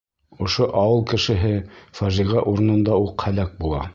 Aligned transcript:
Ошо 0.45 0.65
ауыл 0.83 1.03
кешеһе 1.11 1.51
фажиғә 2.01 2.43
урынында 2.53 2.99
уҡ 3.05 3.29
һәләк 3.29 3.57
була. 3.63 3.87